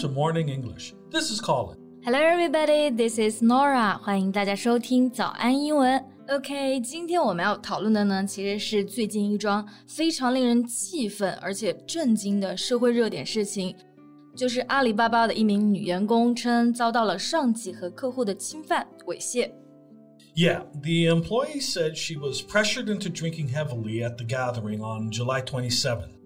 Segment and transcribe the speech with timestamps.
[0.00, 0.94] to Morning English.
[1.10, 1.76] This is Colin.
[2.02, 2.90] Hello, everybody.
[2.90, 3.98] This is Norah.
[3.98, 6.02] 欢迎大家收听早安英文。
[6.30, 13.76] OK，今天我们要讨论的呢，其实是最近一桩非常令人气愤而且震惊的社会热点事情，
[14.34, 19.50] 就是阿里巴巴的一名女员工称遭到了上级和客户的侵犯、猥亵。
[20.34, 25.70] Yeah, the employee said she was pressured into drinking heavily at the gathering on July twenty
[25.70, 26.19] seventh.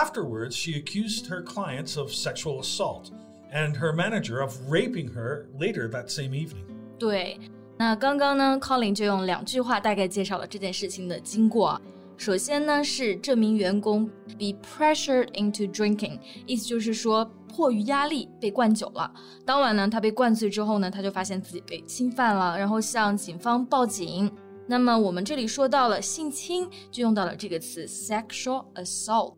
[0.00, 3.10] Afterwards, she accused her clients of sexual assault
[3.52, 6.64] and her manager of raping her later that same evening.
[6.98, 7.38] 对，
[7.78, 11.80] 那刚刚呢，Colin 就用两句话大概介绍了这件事情的经过。
[12.16, 19.12] 首先呢，是这名员工 be pressured into drinking，意思就是说迫于压力被灌酒了。
[19.44, 24.32] 当晚呢，他被灌醉之后呢，他就发现自己被侵犯了，然后向警方报警。
[24.66, 29.34] 那么我们这里说到了性侵，就用到了这个词 sexual assault。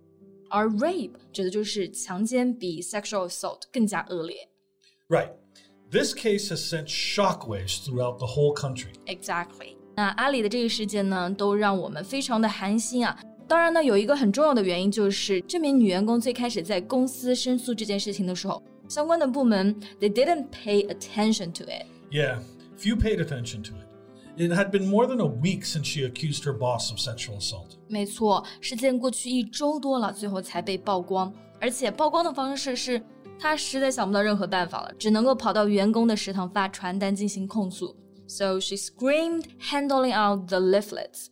[0.53, 4.49] 而 rape 指的就是强奸，比 sexual assault 更加恶劣。
[5.09, 5.31] Right.
[5.91, 8.93] This case has sent shockwaves throughout the whole country.
[9.07, 9.77] Exactly。
[9.97, 13.19] 那阿里的这个事件呢，都让我们非常的寒心啊。
[13.49, 21.87] 当然呢，有一个很重要的原因就是这名女员工最开始在公司申诉这件事情的时候，相关的部门 they didn't pay attention to it。
[22.11, 22.41] Yeah,
[22.77, 23.89] few paid attention to it.
[24.37, 27.77] It had been more than a week since she accused her boss of sexual assault.
[27.89, 33.03] 没错，事件过去一周多了，最后才被曝光，而且曝光的方式是
[33.41, 37.97] 她实在想不到任何办法了，只能够跑到员工的食堂发传单进行控诉。
[38.29, 41.29] So she screamed, handing out the leaflets.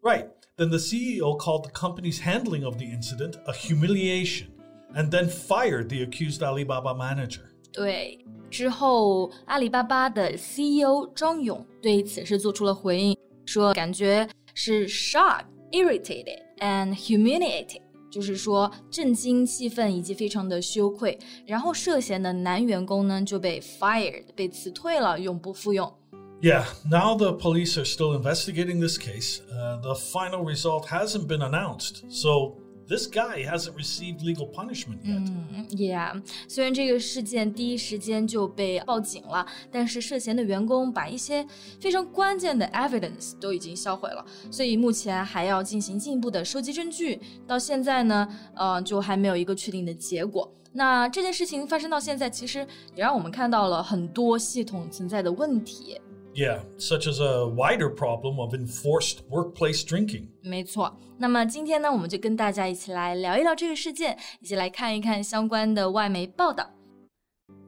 [0.00, 0.28] Right.
[0.56, 4.48] Then the CEO called the company's handling of the incident a humiliation
[4.94, 7.50] and then fired the accused Alibaba manager.
[7.72, 8.18] 对，
[8.50, 21.18] 之后阿里巴巴的 CEO 张勇对此事做出了回应，说感觉是 shocked, irritated and humiliated，就是说震惊、气愤以及非常的羞愧。
[21.46, 25.92] 然后涉嫌的男员工呢就被 fired，被辞退了，永不复用。
[26.40, 29.40] Yeah, now the police are still investigating this case.
[29.50, 32.54] Uh, the final result hasn't been announced, so
[32.87, 35.27] this guy hasn't received legal punishment yet.
[35.69, 41.45] Yeah，虽然这个事件第一时间就被报警了，但是涉嫌的员工把一些
[41.79, 47.19] 非常关键的 evidence 都已经销毁了，所以目前还要进行进一步的收集证据。
[47.47, 50.51] 到现在呢，呃，就还没有一个确定的结果。
[50.75, 52.59] 那这件事情发生到现在，其实
[52.95, 55.99] 也让我们看到了很多系统存在的问题。
[56.34, 60.28] Yeah, such as a wider problem of enforced workplace drinking.
[60.42, 66.70] 没错，那么今天呢，我们就跟大家一起来聊一聊这个事件，一起来看一看相关的外媒报道。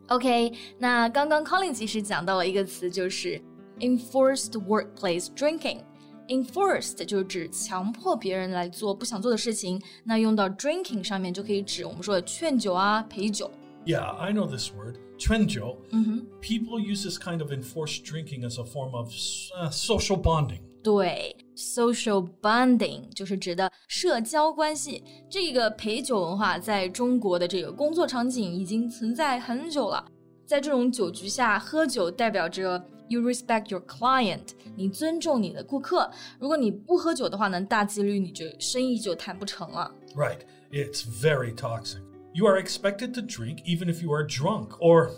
[0.08, 3.40] OK，那刚刚 Colin 其实讲到了一个词，就是
[3.80, 13.50] enforced workplace drinking。enforced 就是指强迫别人来做不想做的事情，那用到 drinking 上面就可以指我们说的劝酒啊、陪酒。
[13.84, 15.76] Yeah, I know this word, chuenjo.
[16.40, 20.60] People use this kind of enforced drinking as a form of uh, social bonding.
[20.82, 25.04] 对，social bonding 就是指的社交关系。
[25.28, 30.04] 这个陪酒文化在中国的这个工作场景已经存在很久了。
[30.46, 36.10] 在这种酒局下喝酒，代表着 you respect your client，你尊重你的顾客。
[36.38, 39.94] 如果你不喝酒的话呢，大几率你就生意就谈不成了。
[40.16, 40.38] Right.
[40.72, 42.00] It's very toxic.
[42.34, 45.10] You are expected to drink even if you are drunk or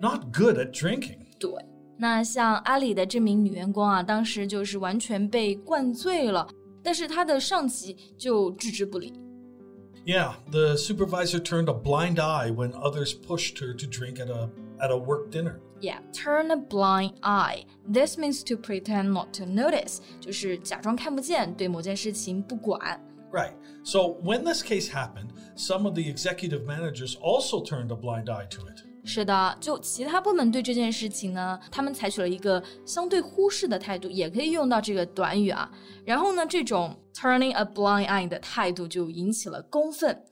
[0.00, 1.18] not good at drinking.
[1.38, 1.52] 对，
[1.98, 6.48] 那像阿里的这名女员工啊，当时就是完全被灌醉了，
[6.82, 9.12] 但是她的上级就置之不理。
[10.06, 14.48] Yeah, the supervisor turned a blind eye when others pushed her to drink at a
[14.78, 15.58] at a work dinner.
[15.80, 17.64] Yeah, turn a blind eye.
[17.92, 23.00] This means to pretend not to notice，就是假装看不见，对某件事情不管。
[23.32, 23.52] Right.
[23.82, 28.46] So when this case happened, some of the executive managers also turned a blind eye
[28.50, 28.82] to it.
[29.04, 35.70] 是的，就其他部门对这件事情呢，他们采取了一个相对忽视的态度，也可以用到这个短语啊。
[36.04, 40.24] 然后呢，这种 turning a blind eye 的态度就引起了公愤。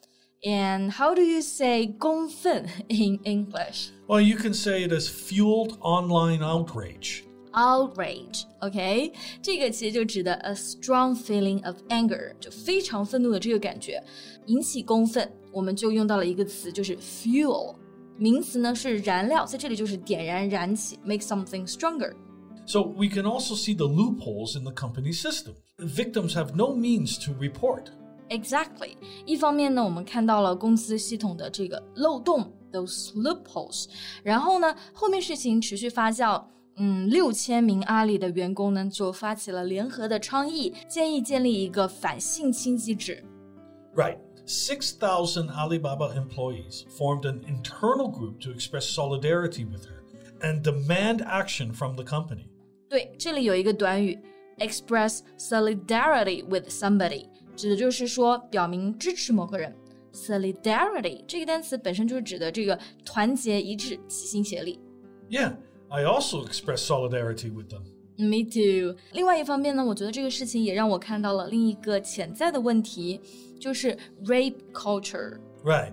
[0.43, 3.91] And how do you say 公愤 in English?
[4.09, 7.23] Well, you can say it has fueled online outrage.
[7.53, 14.03] outrage。OK，这个其实就指的 a strong feeling of anger，就非常愤怒的这个感觉，
[14.47, 15.31] 引起公愤。
[15.53, 17.77] 我们就用到了一个词，就是 fuel。
[18.17, 22.13] 名词呢是燃料，在这里就是点燃、燃起，make something stronger。
[22.67, 25.55] So we can also see the loopholes in the company system.
[25.79, 27.87] Victims have no means to report.
[28.31, 28.97] Exactly，
[29.27, 33.87] 一方面呢，我们看到了公司系统的这个漏洞，those loopholes，
[34.23, 36.43] 然后呢，后面事情持续发酵，
[36.79, 43.25] 嗯，六千名阿里的员工呢就发起了联合的倡议，建议建立一个反性侵机制。
[43.95, 44.19] Right.
[44.47, 50.03] 6,000 Alibaba employees formed an internal group to express solidarity with her
[50.43, 52.47] and demand action from the company.
[52.91, 54.19] 对，这里有一个短语，
[54.59, 59.75] express solidarity with somebody，指的就是说表明支持某个人。
[60.13, 64.79] Solidarity 这个单词本身就是指的这个团结一致、齐心协力。
[65.31, 65.57] Yeah,
[65.89, 67.83] I also express solidarity with them.
[68.17, 68.97] Me too。
[69.13, 73.21] 另外一方面呢，我觉得这个事情也让我看到了另一个潜在的问题，
[73.59, 75.93] 就是 rape culture。Right.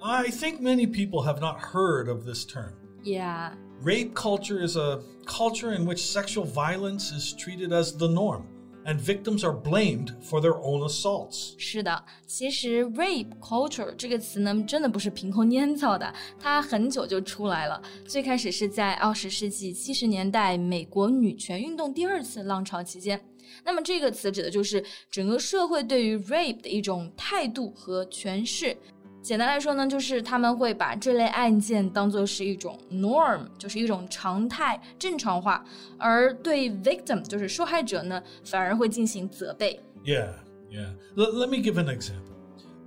[0.00, 2.72] I think many people have not heard of this term.
[3.02, 3.52] Yeah.
[3.82, 8.44] Rape culture is a culture in which sexual violence is treated as the norm
[8.89, 11.53] And victims are blamed for their own assaults.
[11.57, 17.79] 是的，其实 rape culture 这个词呢，真的不是凭空捏造的，它很久就出来了。
[18.07, 23.21] 最开始是在二十世纪七十年代美国女权运动第二次浪潮期间。
[23.63, 28.75] 那么这个词指的就是整个社会对于 rape 的一种态度和诠释。
[29.28, 35.64] 简单来说呢，就是他们会把这类案件当做是一种 norm，就是一种常态、正常化，
[35.98, 39.80] 而对 victim，就是受害者呢，反而会进行责备。
[40.04, 40.34] Yeah,
[40.70, 40.92] yeah.
[41.16, 42.34] L- let me give an example.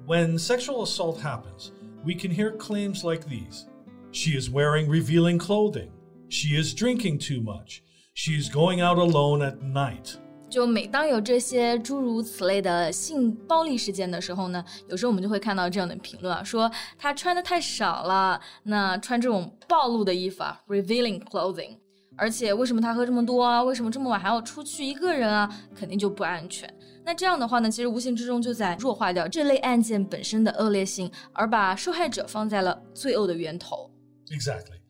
[0.06, 1.72] When sexual assault happens,
[2.06, 3.66] we can hear claims like these
[4.12, 5.90] She is wearing revealing clothing.
[6.30, 7.81] She is drinking too much.
[8.14, 10.18] She is going out alone at night.
[10.53, 21.79] 就每当有这些诸如此类的性暴力事件的时候呢，有时候我们就会看到这样的评论啊，说她穿的太少了，那穿这种暴露的衣服啊，revealing clothing，
[22.19, 23.63] 而且为什么她喝这么多啊？
[23.63, 25.51] 为什么这么晚还要出去一个人啊？
[25.75, 26.73] 肯定就不安全。
[27.03, 33.91] 那这样的话呢，其实无形之中就在弱化掉这类案件本身的恶劣性，而把受害者放在了罪恶的源头。
[34.29, 34.81] Exactly.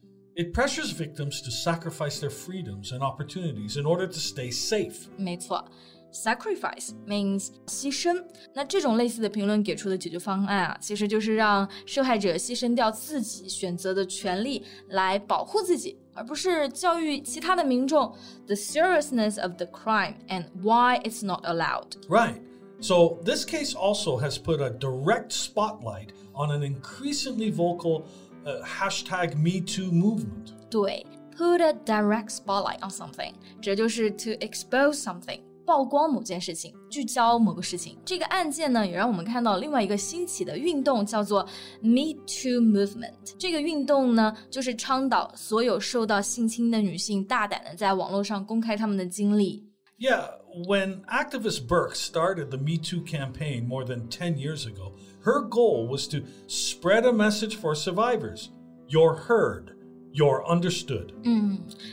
[0.41, 5.07] It pressures victims to sacrifice their freedoms and opportunities in order to stay safe.
[5.17, 5.65] 没错，
[6.13, 8.23] sacrifice means 牺牲。
[8.53, 18.15] 那这种类似的评论给出的解决方案啊，其实就是让受害者牺牲掉自己选择的权利来保护自己，而不是教育其他的民众
[18.45, 21.93] the seriousness of the crime and why it's not allowed。
[22.07, 22.41] Right.
[22.79, 28.03] So, this case also has put a direct spotlight on an increasingly vocal
[28.45, 30.53] uh, hashtag MeToo movement.
[30.69, 31.05] 对，
[31.37, 35.41] put a direct spotlight on something，这就是 to expose something。
[35.65, 37.97] 曝光某件事情，聚焦某个事情。
[38.05, 41.43] 这个案件呢，也让我们看到另外一个兴起的运动，叫做
[41.81, 43.35] Me Too Movement。
[43.37, 49.67] 这个运动呢，就是倡导所有受到性侵的女性大胆的在网络上公开她们的经历。
[49.99, 50.29] Yeah,
[50.65, 54.93] when activist Burke started the Me Too campaign more than 10 years ago,
[55.23, 58.49] her goal was to spread a message for survivors
[58.87, 59.71] you're heard,
[60.13, 61.13] you're understood.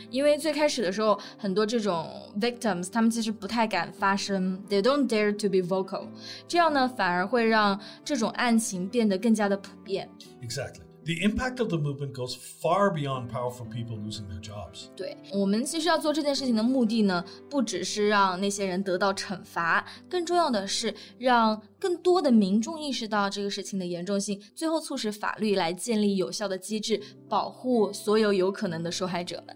[0.09, 2.09] 因为最开始的时候，很多这种
[2.39, 6.07] victims 他们其实不太敢发声，they don't dare to be vocal。
[6.47, 10.09] 这样呢，反而会让这种案情变得更加的普遍。
[10.41, 10.81] Exactly.
[11.09, 14.87] The impact of the movement goes far beyond powerful people losing their jobs.
[14.95, 26.99] 对我们其实要做这件事情的目的呢，不只是让那些人得到惩罚，更重要的是让更多的民众意识到这个事情的严重性，最后促使法律来建立有效的机制，
[27.29, 29.55] 保护所有有可能的受害者们。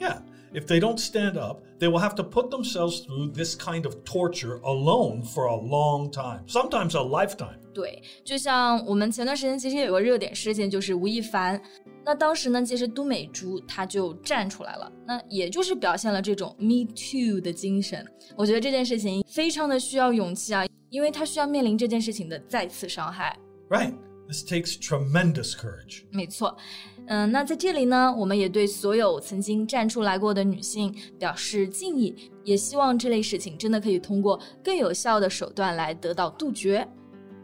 [0.00, 0.22] Yeah,
[0.52, 3.94] if they don't stand up, they will have to put themselves through this kind of
[4.04, 7.58] torture alone for a long time, sometimes a lifetime.
[7.72, 11.60] 对，就像我们前段时间其实有个热点事件，就是吴亦凡。
[12.04, 18.04] 那当时呢，其实都美竹她就站出来了，那也就是表现了这种 Me Too 的精神。
[18.34, 23.38] 我觉得这件事情非常的需要勇气啊，因为她需要面临这件事情的再次伤害。
[23.68, 23.94] Right.
[24.33, 26.05] This takes tremendous courage.
[26.09, 26.57] 没错，
[27.05, 36.87] 嗯、呃，那在这里呢，我们也对所有曾经站出来过的女性表示敬意，也希望这类事情真的可以通过更有效的手段来得到杜绝。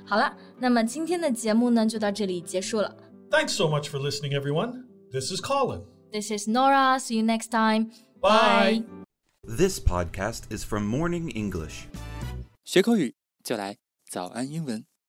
[0.03, 2.97] 好了，那么今天的节目呢，就到这里结束了。
[3.29, 4.85] Thanks so much for listening, everyone.
[5.11, 5.83] This is Colin.
[6.11, 6.97] This is Norah.
[6.97, 7.91] See you next time.
[8.19, 8.83] Bye.
[9.43, 11.83] This podcast is from Morning English.
[12.65, 13.77] 学口语就来
[14.09, 14.88] 早安英文。